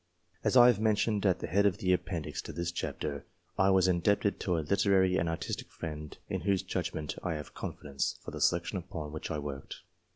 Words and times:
As 0.43 0.57
I 0.57 0.65
have 0.65 0.79
mentioned 0.79 1.27
at 1.27 1.41
the 1.41 1.45
head 1.45 1.67
of 1.67 1.77
the 1.77 1.93
appendix 1.93 2.41
to 2.41 2.51
this 2.51 2.71
chapter, 2.71 3.23
I 3.55 3.69
was 3.69 3.87
indebted 3.87 4.39
to 4.39 4.57
a 4.57 4.65
literary 4.67 5.15
and 5.15 5.29
artistic 5.29 5.69
friend 5.69 6.17
in 6.27 6.41
whose 6.41 6.63
judgment 6.63 7.19
I 7.21 7.33
have 7.35 7.53
confidence, 7.53 8.17
for 8.23 8.31
the 8.31 8.41
selection 8.41 8.79
upon 8.79 9.11
which 9.11 9.29
I 9.29 9.37
worked. 9.37 9.81